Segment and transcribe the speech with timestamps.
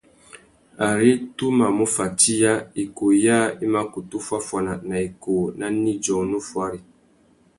[0.89, 2.53] Ari tu mà mù fatiya,
[2.83, 6.79] ikūh yâā i mà kutu fuáffuana nà ikūh nà nidjô unú fuári.